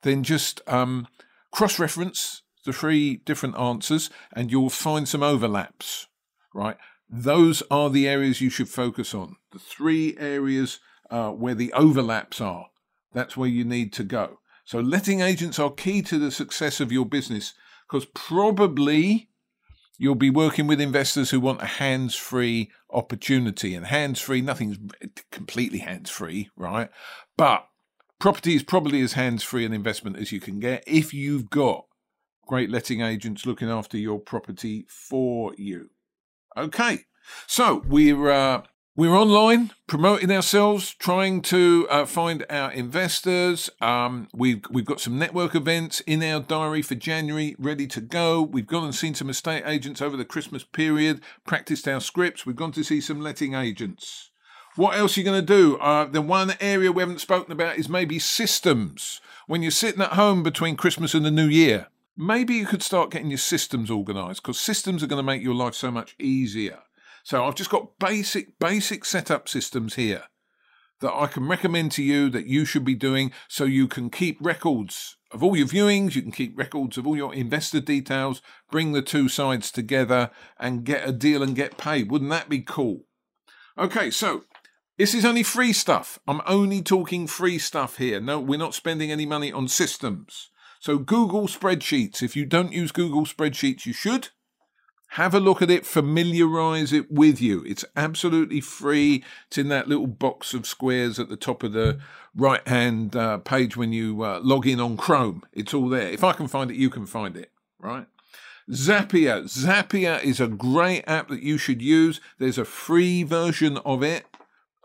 then 0.04 0.24
just 0.24 0.62
um, 0.68 1.08
cross 1.52 1.80
reference 1.80 2.44
the 2.66 2.74
three 2.74 3.18
different 3.18 3.58
answers 3.58 4.10
and 4.34 4.52
you'll 4.52 4.70
find 4.70 5.08
some 5.08 5.24
overlaps, 5.24 6.08
right? 6.54 6.78
Those 7.10 7.64
are 7.72 7.90
the 7.90 8.08
areas 8.08 8.42
you 8.42 8.52
should 8.52 8.70
focus 8.70 9.16
on. 9.16 9.38
The 9.52 9.60
three 9.60 10.16
areas 10.20 10.80
uh, 11.10 11.32
where 11.32 11.56
the 11.56 11.74
overlaps 11.74 12.40
are. 12.40 12.68
That's 13.14 13.36
where 13.36 13.50
you 13.50 13.64
need 13.64 13.92
to 13.94 14.04
go. 14.04 14.40
So, 14.66 14.80
letting 14.80 15.22
agents 15.22 15.58
are 15.58 15.72
key 15.72 16.04
to 16.04 16.20
the 16.20 16.30
success 16.30 16.80
of 16.80 16.92
your 16.92 17.08
business 17.08 17.56
because 17.90 18.06
probably 18.14 19.30
you'll 19.98 20.16
be 20.16 20.30
working 20.30 20.68
with 20.68 20.80
investors 20.80 21.30
who 21.32 21.40
want 21.40 21.62
a 21.62 21.66
hands 21.66 22.16
free 22.16 22.72
opportunity. 22.90 23.76
And 23.76 23.86
hands 23.88 24.22
free, 24.22 24.42
nothing's 24.42 24.78
completely 25.32 25.80
hands 25.80 26.10
free, 26.10 26.50
right? 26.56 26.90
But 27.38 27.68
property 28.20 28.56
is 28.56 28.64
probably 28.64 29.02
as 29.02 29.14
hands 29.14 29.44
free 29.44 29.66
an 29.66 29.74
investment 29.74 30.18
as 30.18 30.32
you 30.32 30.40
can 30.40 30.60
get 30.60 30.84
if 30.88 31.14
you've 31.14 31.50
got 31.50 31.86
great 32.48 32.70
letting 32.70 33.02
agents 33.02 33.46
looking 33.46 33.70
after 33.70 33.98
your 33.98 34.20
property 34.20 34.86
for 34.88 35.54
you. 35.58 35.90
Okay, 36.58 37.00
so 37.46 37.84
we're 37.88 38.30
uh, 38.30 38.64
we're 38.96 39.16
online 39.16 39.72
promoting 39.88 40.32
ourselves, 40.32 40.94
trying 40.96 41.42
to 41.44 41.88
uh, 41.90 42.06
find 42.06 42.46
our 42.50 42.72
investors. 42.72 43.70
Um, 43.80 44.28
we've 44.34 44.64
we've 44.70 44.86
got 44.86 45.00
some 45.00 45.18
network 45.18 45.56
events 45.56 46.02
in 46.02 46.22
our 46.22 46.42
diary 46.42 46.82
for 46.82 46.96
January, 46.96 47.56
ready 47.58 47.88
to 47.88 48.02
go. 48.02 48.42
We've 48.42 48.68
gone 48.68 48.84
and 48.84 48.96
seen 48.96 49.16
some 49.16 49.30
estate 49.30 49.64
agents 49.66 50.02
over 50.02 50.18
the 50.18 50.26
Christmas 50.26 50.64
period, 50.64 51.22
practiced 51.46 51.88
our 51.88 52.02
scripts. 52.02 52.46
We've 52.46 52.56
gone 52.56 52.74
to 52.74 52.84
see 52.84 53.00
some 53.00 53.22
letting 53.22 53.54
agents. 53.54 54.32
What 54.76 54.98
else 54.98 55.18
are 55.18 55.22
you 55.22 55.26
going 55.26 55.46
to 55.46 55.46
do? 55.46 55.78
Uh, 55.78 56.06
the 56.06 56.22
one 56.22 56.54
area 56.60 56.92
we 56.92 57.02
haven't 57.02 57.22
spoken 57.22 57.52
about 57.52 57.78
is 57.78 57.90
maybe 57.90 58.20
systems. 58.20 59.20
When 59.48 59.62
you're 59.62 59.72
sitting 59.72 60.02
at 60.02 60.14
home 60.14 60.44
between 60.44 60.76
Christmas 60.76 61.14
and 61.14 61.26
the 61.26 61.32
New 61.32 61.48
Year, 61.48 61.88
maybe 62.16 62.54
you 62.54 62.66
could 62.66 62.84
start 62.84 63.12
getting 63.12 63.30
your 63.30 63.40
systems 63.40 63.90
organised 63.90 64.44
because 64.44 64.60
systems 64.60 65.02
are 65.02 65.08
going 65.08 65.20
to 65.20 65.24
make 65.24 65.42
your 65.42 65.56
life 65.56 65.74
so 65.74 65.90
much 65.90 66.16
easier. 66.20 66.80
So 67.30 67.46
I've 67.46 67.54
just 67.54 67.70
got 67.70 68.00
basic, 68.00 68.58
basic 68.58 69.06
setup 69.06 69.48
systems 69.48 69.94
here 69.94 70.24
that 71.00 71.14
I 71.14 71.28
can 71.28 71.48
recommend 71.48 71.92
to 71.92 72.02
you 72.02 72.28
that 72.32 72.48
you 72.48 72.66
should 72.66 72.84
be 72.84 72.96
doing 72.96 73.32
so 73.48 73.66
you 73.66 73.88
can 73.88 74.10
keep 74.10 74.40
records 74.42 75.16
of 75.32 75.44
all 75.44 75.56
your 75.56 75.68
viewings, 75.68 76.16
you 76.16 76.24
can 76.24 76.32
keep 76.32 76.58
records 76.58 76.98
of 76.98 77.06
all 77.06 77.16
your 77.16 77.32
investor 77.32 77.82
details, 77.82 78.42
bring 78.72 78.94
the 78.94 79.04
two 79.04 79.30
sides 79.30 79.70
together 79.70 80.32
and 80.60 80.84
get 80.84 81.08
a 81.08 81.12
deal 81.12 81.44
and 81.44 81.56
get 81.56 81.78
paid. 81.78 82.10
Wouldn't 82.10 82.32
that 82.32 82.50
be 82.50 82.62
cool? 82.62 83.04
Okay, 83.78 84.10
so 84.10 84.46
this 84.98 85.14
is 85.14 85.24
only 85.24 85.44
free 85.44 85.72
stuff. 85.72 86.18
I'm 86.28 86.42
only 86.48 86.82
talking 86.82 87.28
free 87.28 87.60
stuff 87.60 87.98
here. 87.98 88.20
No, 88.20 88.40
we're 88.40 88.58
not 88.58 88.74
spending 88.74 89.12
any 89.12 89.28
money 89.28 89.52
on 89.52 89.68
systems. 89.68 90.50
So 90.80 90.98
Google 90.98 91.48
spreadsheets, 91.48 92.24
if 92.24 92.36
you 92.36 92.48
don't 92.48 92.74
use 92.74 92.92
Google 92.92 93.28
spreadsheets, 93.28 93.86
you 93.86 93.94
should. 93.94 94.30
Have 95.14 95.34
a 95.34 95.40
look 95.40 95.62
at 95.64 95.72
it, 95.72 95.88
familiarize 95.88 96.94
it 96.94 97.12
with 97.12 97.42
you. 97.42 97.64
It's 97.66 97.84
absolutely 97.96 98.62
free. 98.62 99.24
It's 99.48 99.58
in 99.58 99.68
that 99.70 99.88
little 99.88 100.06
box 100.06 100.54
of 100.54 100.68
squares 100.68 101.18
at 101.18 101.30
the 101.30 101.36
top 101.36 101.64
of 101.64 101.74
the 101.74 102.00
right 102.36 102.66
hand 102.68 103.16
uh, 103.16 103.40
page 103.40 103.76
when 103.76 103.92
you 103.92 104.24
uh, 104.24 104.40
log 104.44 104.68
in 104.68 104.80
on 104.80 104.98
Chrome. 104.98 105.44
It's 105.52 105.74
all 105.74 105.90
there. 105.90 106.10
If 106.10 106.24
I 106.24 106.34
can 106.34 106.48
find 106.48 106.70
it, 106.70 106.78
you 106.78 106.92
can 106.92 107.08
find 107.08 107.36
it, 107.36 107.52
right? 107.80 108.06
Zapier. 108.70 109.46
Zapier 109.46 110.24
is 110.24 110.40
a 110.40 110.48
great 110.48 111.04
app 111.08 111.30
that 111.30 111.42
you 111.42 111.58
should 111.58 111.82
use. 111.82 112.22
There's 112.38 112.60
a 112.60 112.66
free 112.66 113.24
version 113.24 113.78
of 113.78 114.04
it. 114.04 114.26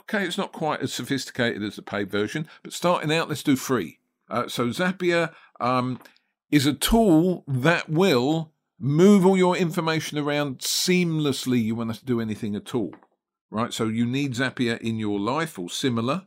Okay, 0.01 0.25
it's 0.25 0.39
not 0.39 0.53
quite 0.53 0.81
as 0.81 0.93
sophisticated 0.93 1.63
as 1.63 1.77
the 1.77 1.83
paid 1.83 2.11
version, 2.11 2.49
but 2.63 2.73
starting 2.73 3.13
out, 3.13 3.29
let's 3.29 3.43
do 3.43 3.57
free. 3.57 3.99
Uh, 4.31 4.49
so 4.49 4.69
Zapier 4.69 5.35
um, 5.61 6.01
is 6.51 6.65
a 6.65 6.73
tool 6.73 7.45
that 7.47 7.91
will 7.91 8.54
move 8.85 9.25
all 9.25 9.37
your 9.37 9.57
information 9.57 10.19
around 10.19 10.59
seamlessly. 10.59 11.63
You 11.63 11.75
want 11.75 11.95
to 11.95 12.05
do 12.05 12.21
anything 12.21 12.55
at 12.55 12.75
all, 12.75 12.95
right? 13.51 13.73
So 13.73 13.89
you 13.89 14.05
need 14.05 14.35
Zapier 14.35 14.79
in 14.79 14.99
your 14.99 15.19
life 15.19 15.59
or 15.59 15.71
similar. 15.71 16.27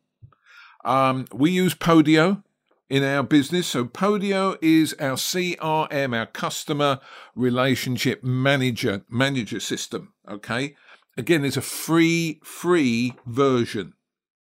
Um, 0.83 1.27
we 1.31 1.51
use 1.51 1.75
Podio 1.75 2.43
in 2.89 3.03
our 3.03 3.21
business. 3.21 3.67
So 3.67 3.85
Podio 3.85 4.57
is 4.61 4.93
our 4.99 5.17
CRM, 5.17 6.17
our 6.17 6.25
customer 6.25 6.99
relationship 7.35 8.23
manager 8.23 9.03
manager 9.09 9.59
system. 9.59 10.13
Okay. 10.27 10.75
Again, 11.15 11.41
there's 11.41 11.57
a 11.57 11.61
free 11.61 12.39
free 12.43 13.13
version. 13.25 13.93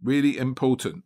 Really 0.02 0.38
important. 0.38 1.04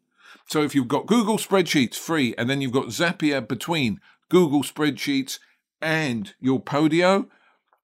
So 0.47 0.61
if 0.61 0.75
you've 0.75 0.87
got 0.87 1.07
Google 1.07 1.37
Spreadsheets 1.37 1.95
free, 1.95 2.35
and 2.37 2.49
then 2.49 2.61
you've 2.61 2.71
got 2.71 2.87
Zapier 2.87 3.47
between 3.47 3.99
Google 4.29 4.61
Spreadsheets 4.61 5.39
and 5.83 6.33
your 6.39 6.61
Podio, 6.61 7.27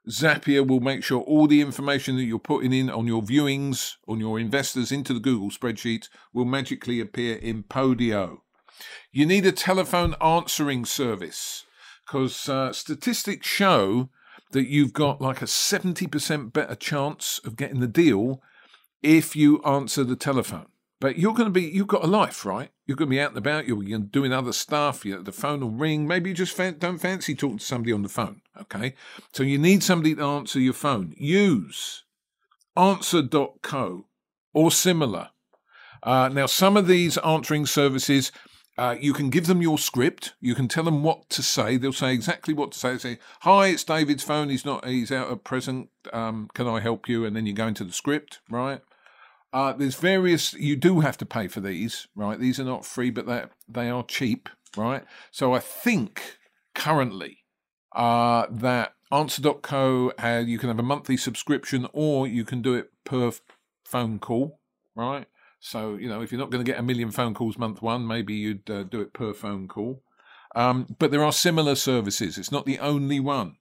Zapier 0.09 0.65
will 0.65 0.79
make 0.79 1.03
sure 1.03 1.21
all 1.21 1.47
the 1.47 1.61
information 1.61 2.15
that 2.15 2.23
you're 2.23 2.39
putting 2.39 2.73
in 2.73 2.89
on 2.89 3.05
your 3.05 3.21
viewings, 3.21 3.95
on 4.07 4.19
your 4.19 4.39
investors 4.39 4.91
into 4.91 5.13
the 5.13 5.19
Google 5.19 5.49
spreadsheet 5.49 6.07
will 6.33 6.45
magically 6.45 6.99
appear 6.99 7.35
in 7.35 7.63
Podio. 7.63 8.39
You 9.11 9.25
need 9.25 9.45
a 9.45 9.51
telephone 9.51 10.15
answering 10.21 10.85
service 10.85 11.65
because 12.07 12.49
uh, 12.49 12.73
statistics 12.73 13.47
show 13.47 14.09
that 14.51 14.67
you've 14.67 14.93
got 14.93 15.21
like 15.21 15.41
a 15.41 15.45
70% 15.45 16.53
better 16.53 16.75
chance 16.75 17.39
of 17.43 17.55
getting 17.55 17.79
the 17.79 17.87
deal 17.87 18.41
if 19.03 19.35
you 19.35 19.61
answer 19.63 20.03
the 20.03 20.15
telephone. 20.15 20.67
But 20.99 21.17
you're 21.17 21.33
going 21.33 21.45
to 21.45 21.51
be, 21.51 21.63
you've 21.63 21.87
got 21.87 22.03
a 22.03 22.07
life, 22.07 22.45
right? 22.45 22.71
You're 22.89 22.95
going 22.95 23.09
to 23.09 23.15
be 23.15 23.21
out 23.21 23.29
and 23.29 23.37
about. 23.37 23.67
You're 23.67 23.99
doing 23.99 24.33
other 24.33 24.51
stuff. 24.51 25.05
You 25.05 25.17
know, 25.17 25.21
the 25.21 25.31
phone 25.31 25.59
will 25.59 25.69
ring. 25.69 26.07
Maybe 26.07 26.31
you 26.31 26.35
just 26.35 26.57
don't 26.57 26.97
fancy 26.97 27.35
talking 27.35 27.59
to 27.59 27.63
somebody 27.63 27.93
on 27.93 28.01
the 28.01 28.09
phone. 28.09 28.41
Okay. 28.59 28.95
So 29.31 29.43
you 29.43 29.59
need 29.59 29.83
somebody 29.83 30.15
to 30.15 30.23
answer 30.23 30.59
your 30.59 30.73
phone. 30.73 31.13
Use 31.15 32.03
answer.co 32.75 34.07
or 34.55 34.71
similar. 34.71 35.29
Uh, 36.01 36.29
now, 36.29 36.47
some 36.47 36.75
of 36.75 36.87
these 36.87 37.19
answering 37.19 37.67
services, 37.67 38.31
uh, 38.75 38.95
you 38.99 39.13
can 39.13 39.29
give 39.29 39.45
them 39.45 39.61
your 39.61 39.77
script. 39.77 40.33
You 40.41 40.55
can 40.55 40.67
tell 40.67 40.85
them 40.85 41.03
what 41.03 41.29
to 41.29 41.43
say. 41.43 41.77
They'll 41.77 41.93
say 41.93 42.11
exactly 42.11 42.55
what 42.55 42.71
to 42.71 42.79
say. 42.79 42.93
They 42.93 42.97
say, 42.97 43.19
"Hi, 43.41 43.67
it's 43.67 43.83
David's 43.83 44.23
phone. 44.23 44.49
He's 44.49 44.65
not. 44.65 44.87
He's 44.87 45.11
out 45.11 45.31
at 45.31 45.43
present. 45.43 45.89
Um, 46.11 46.49
can 46.55 46.67
I 46.67 46.79
help 46.79 47.07
you?" 47.07 47.23
And 47.23 47.35
then 47.35 47.45
you 47.45 47.53
go 47.53 47.67
into 47.67 47.83
the 47.83 47.93
script, 47.93 48.39
right? 48.49 48.81
Uh, 49.51 49.73
there's 49.73 49.95
various. 49.95 50.53
You 50.53 50.75
do 50.75 50.99
have 50.99 51.17
to 51.17 51.25
pay 51.25 51.47
for 51.47 51.59
these, 51.59 52.07
right? 52.15 52.39
These 52.39 52.59
are 52.59 52.65
not 52.65 52.85
free, 52.85 53.09
but 53.09 53.25
they 53.25 53.45
they 53.67 53.89
are 53.89 54.03
cheap, 54.03 54.49
right? 54.77 55.03
So 55.31 55.53
I 55.53 55.59
think 55.59 56.37
currently 56.75 57.39
uh, 57.95 58.45
that 58.51 58.93
Answer.co, 59.11 60.13
uh, 60.23 60.43
you 60.45 60.59
can 60.59 60.69
have 60.69 60.77
a 60.77 60.83
monthly 60.83 61.17
subscription, 61.17 61.87
or 61.93 62.27
you 62.27 62.45
can 62.45 62.61
do 62.61 62.75
it 62.75 62.91
per 63.05 63.31
phone 63.83 64.19
call, 64.19 64.59
right? 64.95 65.25
So 65.59 65.95
you 65.95 66.07
know, 66.07 66.21
if 66.21 66.31
you're 66.31 66.39
not 66.39 66.51
going 66.51 66.63
to 66.63 66.71
get 66.71 66.79
a 66.79 66.83
million 66.83 67.09
phone 67.09 67.33
calls 67.33 67.57
month 67.57 67.81
one, 67.81 68.05
maybe 68.05 68.35
you'd 68.35 68.69
uh, 68.69 68.83
do 68.83 69.01
it 69.01 69.11
per 69.11 69.33
phone 69.33 69.67
call. 69.67 70.03
Um, 70.55 70.95
but 70.99 71.09
there 71.09 71.23
are 71.23 71.31
similar 71.31 71.73
services. 71.73 72.37
It's 72.37 72.51
not 72.51 72.67
the 72.67 72.77
only 72.77 73.19
one. 73.19 73.55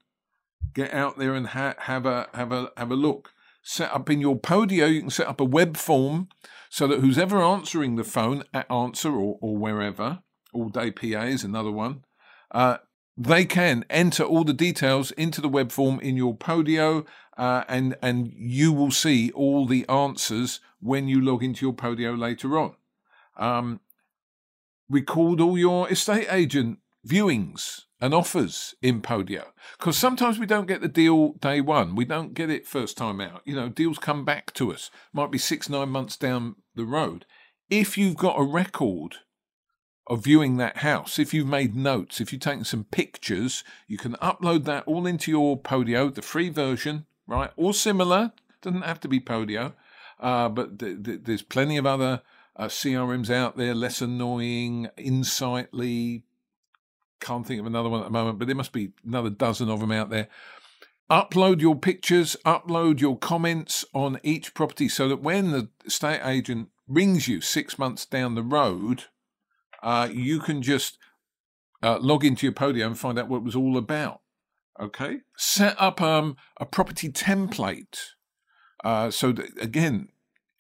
Get 0.75 0.92
out 0.92 1.18
there 1.18 1.35
and 1.35 1.49
ha- 1.49 1.76
have 1.78 2.04
a 2.04 2.28
have 2.35 2.52
a 2.52 2.71
have 2.76 2.90
a 2.90 2.97
look 2.97 3.33
set 3.69 3.93
up 3.93 4.09
in 4.09 4.19
your 4.19 4.35
Podio, 4.35 4.91
you 4.91 5.01
can 5.01 5.11
set 5.11 5.27
up 5.27 5.43
a 5.43 5.45
web 5.45 5.77
form 5.77 6.29
so 6.71 6.87
that 6.87 7.01
who's 7.01 7.19
ever 7.19 7.43
answering 7.43 7.97
the 7.97 8.05
phone 8.05 8.43
at 8.55 8.71
Answer 8.71 9.13
or, 9.13 9.37
or 9.43 9.59
wherever, 9.59 10.21
All 10.55 10.71
Day 10.71 10.91
PA 10.91 11.25
is 11.25 11.45
another 11.45 11.71
one, 11.71 12.03
uh, 12.51 12.79
they 13.15 13.45
can 13.45 13.85
enter 13.91 14.25
all 14.25 14.43
the 14.43 14.55
details 14.55 15.11
into 15.13 15.43
the 15.43 15.51
web 15.51 15.71
form 15.71 16.01
in 16.01 16.17
your 16.17 16.35
Podio, 16.35 17.05
uh, 17.37 17.65
and 17.69 17.95
and 18.01 18.33
you 18.35 18.73
will 18.73 18.91
see 18.91 19.31
all 19.33 19.67
the 19.67 19.87
answers 19.87 20.61
when 20.81 21.07
you 21.07 21.21
log 21.21 21.45
into 21.45 21.67
your 21.67 21.75
Podio 21.75 22.19
later 22.19 22.57
on. 22.59 22.75
Um, 23.37 23.81
record 24.89 25.43
all 25.43 25.59
your 25.59 25.91
estate 25.91 26.29
agent 26.31 26.79
viewings 27.07 27.83
and 28.00 28.14
offers 28.14 28.75
in 28.81 29.00
Podio. 29.00 29.45
Because 29.78 29.97
sometimes 29.97 30.38
we 30.38 30.47
don't 30.47 30.69
get 30.69 30.81
the 30.81 30.88
deal 30.88 31.33
day 31.35 31.61
one. 31.61 31.95
We 31.95 32.05
don't 32.05 32.35
get 32.35 32.50
it 32.50 32.67
first 32.67 32.97
time 32.97 33.21
out. 33.21 33.43
You 33.45 33.55
know, 33.55 33.69
deals 33.69 33.99
come 33.99 34.25
back 34.25 34.52
to 34.55 34.73
us. 34.73 34.90
Might 35.12 35.31
be 35.31 35.38
six, 35.38 35.69
nine 35.69 35.88
months 35.88 36.17
down 36.17 36.57
the 36.75 36.85
road. 36.85 37.26
If 37.69 37.99
you've 37.99 38.17
got 38.17 38.38
a 38.38 38.45
record 38.45 39.17
of 40.07 40.25
viewing 40.25 40.57
that 40.57 40.78
house, 40.78 41.19
if 41.19 41.35
you've 41.35 41.47
made 41.47 41.76
notes, 41.76 42.21
if 42.21 42.33
you've 42.33 42.40
taken 42.40 42.64
some 42.64 42.85
pictures, 42.85 43.62
you 43.87 43.99
can 43.99 44.14
upload 44.14 44.64
that 44.64 44.85
all 44.87 45.07
into 45.07 45.31
your 45.31 45.61
Podio, 45.61 46.14
the 46.14 46.23
free 46.23 46.49
version, 46.49 47.07
right? 47.26 47.50
Or 47.57 47.75
similar. 47.75 48.33
Doesn't 48.62 48.83
have 48.83 49.00
to 49.00 49.09
be 49.09 49.21
Podio. 49.21 49.75
Uh, 50.21 50.49
but 50.49 50.78
th- 50.78 51.02
th- 51.02 51.21
there's 51.25 51.43
plenty 51.43 51.76
of 51.76 51.87
other 51.87 52.23
uh, 52.57 52.67
CRMs 52.67 53.31
out 53.31 53.57
there, 53.57 53.75
less 53.75 54.00
annoying, 54.00 54.88
Insightly, 54.97 56.25
can't 57.21 57.47
think 57.47 57.61
of 57.61 57.67
another 57.67 57.89
one 57.89 58.01
at 58.01 58.05
the 58.05 58.11
moment, 58.11 58.39
but 58.39 58.47
there 58.47 58.57
must 58.57 58.73
be 58.73 58.93
another 59.07 59.31
dozen 59.31 59.69
of 59.69 59.81
them 59.81 59.93
out 59.93 60.11
there. 60.11 60.29
upload 61.11 61.61
your 61.61 61.77
pictures, 61.77 62.37
upload 62.45 63.01
your 63.01 63.17
comments 63.17 63.85
on 63.95 64.21
each 64.23 64.55
property 64.55 64.89
so 64.89 65.09
that 65.09 65.23
when 65.23 65.53
the 65.53 65.69
estate 65.87 66.21
agent 66.25 66.69
rings 66.87 67.29
you 67.29 67.41
six 67.41 67.79
months 67.79 68.05
down 68.07 68.35
the 68.35 68.43
road, 68.43 69.05
uh, 69.83 70.09
you 70.13 70.41
can 70.41 70.63
just 70.63 70.99
uh, 71.83 71.99
log 71.99 72.25
into 72.25 72.47
your 72.47 72.53
Podio 72.53 72.87
and 72.87 72.99
find 72.99 73.19
out 73.19 73.29
what 73.29 73.39
it 73.39 73.45
was 73.45 73.57
all 73.57 73.77
about. 73.77 74.21
Okay, 74.81 75.21
set 75.37 75.75
up 75.81 76.01
um, 76.01 76.37
a 76.59 76.65
property 76.65 77.11
template 77.11 77.99
uh, 78.85 79.11
so 79.11 79.33
that 79.33 79.51
again, 79.61 80.09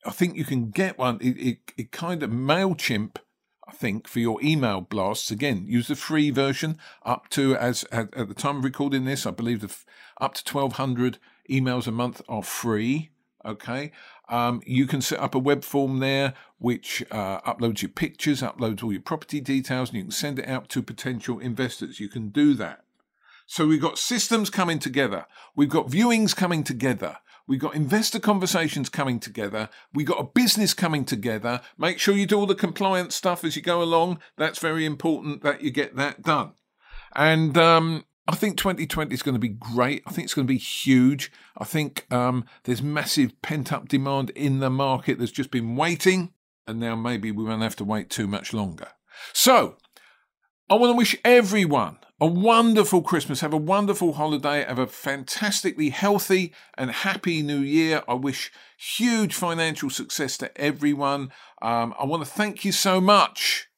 I 0.04 0.10
think 0.10 0.36
you 0.36 0.44
can 0.44 0.70
get 0.70 0.98
one. 0.98 1.18
It, 1.20 1.38
it, 1.38 1.58
it 1.76 1.92
kind 1.92 2.22
of 2.22 2.30
Mailchimp. 2.30 3.16
I 3.68 3.72
think 3.72 4.08
for 4.08 4.18
your 4.18 4.42
email 4.42 4.80
blasts 4.80 5.30
again, 5.30 5.66
use 5.68 5.88
the 5.88 5.94
free 5.94 6.30
version 6.30 6.78
up 7.04 7.28
to 7.30 7.54
as 7.54 7.84
at, 7.92 8.14
at 8.16 8.28
the 8.28 8.34
time 8.34 8.56
of 8.58 8.64
recording 8.64 9.04
this, 9.04 9.26
I 9.26 9.30
believe 9.30 9.60
the 9.60 9.76
up 10.20 10.34
to 10.34 10.44
twelve 10.44 10.72
hundred 10.72 11.18
emails 11.50 11.86
a 11.86 11.92
month 11.92 12.22
are 12.28 12.42
free. 12.42 13.10
Okay, 13.44 13.92
um, 14.28 14.62
you 14.66 14.86
can 14.86 15.00
set 15.00 15.20
up 15.20 15.34
a 15.34 15.38
web 15.38 15.62
form 15.64 16.00
there 16.00 16.34
which 16.58 17.04
uh, 17.10 17.40
uploads 17.42 17.82
your 17.82 17.90
pictures, 17.90 18.42
uploads 18.42 18.82
all 18.82 18.92
your 18.92 19.02
property 19.02 19.40
details, 19.40 19.90
and 19.90 19.98
you 19.98 20.04
can 20.04 20.10
send 20.10 20.38
it 20.38 20.48
out 20.48 20.68
to 20.70 20.82
potential 20.82 21.38
investors. 21.38 22.00
You 22.00 22.08
can 22.08 22.30
do 22.30 22.54
that. 22.54 22.84
So 23.46 23.66
we've 23.66 23.80
got 23.80 23.98
systems 23.98 24.50
coming 24.50 24.78
together, 24.78 25.26
we've 25.54 25.68
got 25.68 25.88
viewings 25.88 26.34
coming 26.34 26.64
together, 26.64 27.18
we've 27.48 27.58
got 27.58 27.74
investor 27.74 28.20
conversations 28.20 28.88
coming 28.88 29.18
together, 29.18 29.68
we've 29.92 30.06
got 30.06 30.20
a 30.20 30.24
business 30.24 30.74
coming 30.74 31.04
together. 31.04 31.60
Make 31.76 31.98
sure 31.98 32.14
you 32.14 32.26
do 32.26 32.38
all 32.38 32.46
the 32.46 32.54
compliance 32.54 33.16
stuff 33.16 33.42
as 33.42 33.56
you 33.56 33.62
go 33.62 33.82
along. 33.82 34.20
That's 34.36 34.60
very 34.60 34.84
important 34.84 35.42
that 35.42 35.62
you 35.62 35.72
get 35.72 35.96
that 35.96 36.22
done. 36.22 36.52
And 37.16 37.56
um, 37.58 38.04
I 38.28 38.36
think 38.36 38.58
2020 38.58 39.12
is 39.14 39.22
going 39.22 39.34
to 39.34 39.40
be 39.40 39.48
great. 39.48 40.02
I 40.06 40.12
think 40.12 40.26
it's 40.26 40.34
going 40.34 40.46
to 40.46 40.52
be 40.52 40.58
huge. 40.58 41.32
I 41.56 41.64
think 41.64 42.06
um, 42.12 42.44
there's 42.64 42.82
massive 42.82 43.40
pent 43.40 43.72
up 43.72 43.88
demand 43.88 44.30
in 44.30 44.60
the 44.60 44.70
market 44.70 45.18
that's 45.18 45.32
just 45.32 45.50
been 45.50 45.76
waiting, 45.76 46.34
and 46.66 46.78
now 46.78 46.94
maybe 46.94 47.32
we 47.32 47.42
won't 47.44 47.62
have 47.62 47.76
to 47.76 47.84
wait 47.84 48.10
too 48.10 48.26
much 48.26 48.52
longer. 48.52 48.88
So, 49.32 49.78
I 50.70 50.74
want 50.74 50.90
to 50.92 50.96
wish 50.98 51.16
everyone 51.24 51.96
a 52.20 52.26
wonderful 52.26 53.00
Christmas. 53.00 53.40
Have 53.40 53.54
a 53.54 53.56
wonderful 53.56 54.12
holiday. 54.12 54.66
Have 54.66 54.78
a 54.78 54.86
fantastically 54.86 55.88
healthy 55.88 56.52
and 56.76 56.90
happy 56.90 57.40
new 57.40 57.60
year. 57.60 58.02
I 58.06 58.14
wish 58.14 58.52
huge 58.76 59.32
financial 59.32 59.88
success 59.88 60.36
to 60.38 60.60
everyone. 60.60 61.32
Um, 61.62 61.94
I 61.98 62.04
want 62.04 62.22
to 62.22 62.28
thank 62.28 62.66
you 62.66 62.72
so 62.72 63.00
much 63.00 63.68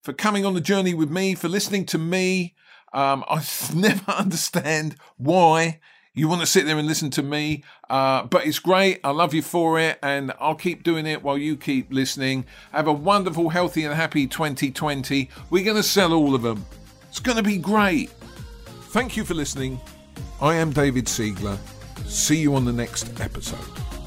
for 0.00 0.12
coming 0.12 0.46
on 0.46 0.54
the 0.54 0.60
journey 0.60 0.94
with 0.94 1.10
me, 1.10 1.34
for 1.34 1.48
listening 1.48 1.86
to 1.86 1.98
me. 1.98 2.54
Um, 2.92 3.24
I 3.28 3.44
never 3.74 4.12
understand 4.12 4.94
why 5.16 5.80
you 6.18 6.26
want 6.26 6.40
to 6.40 6.46
sit 6.46 6.66
there 6.66 6.76
and 6.76 6.88
listen 6.88 7.10
to 7.10 7.22
me, 7.22 7.62
uh, 7.88 8.24
but 8.24 8.44
it's 8.44 8.58
great. 8.58 9.00
I 9.04 9.10
love 9.10 9.34
you 9.34 9.42
for 9.42 9.78
it, 9.78 9.98
and 10.02 10.32
I'll 10.40 10.56
keep 10.56 10.82
doing 10.82 11.06
it 11.06 11.22
while 11.22 11.38
you 11.38 11.56
keep 11.56 11.92
listening. 11.92 12.44
Have 12.72 12.88
a 12.88 12.92
wonderful, 12.92 13.50
healthy, 13.50 13.84
and 13.84 13.94
happy 13.94 14.26
2020. 14.26 15.30
We're 15.50 15.64
going 15.64 15.76
to 15.76 15.82
sell 15.82 16.12
all 16.12 16.34
of 16.34 16.42
them. 16.42 16.66
It's 17.08 17.20
going 17.20 17.36
to 17.36 17.44
be 17.44 17.56
great. 17.56 18.10
Thank 18.90 19.16
you 19.16 19.24
for 19.24 19.34
listening. 19.34 19.80
I 20.40 20.56
am 20.56 20.72
David 20.72 21.06
Siegler. 21.06 21.56
See 22.06 22.38
you 22.38 22.56
on 22.56 22.64
the 22.64 22.72
next 22.72 23.20
episode. 23.20 23.97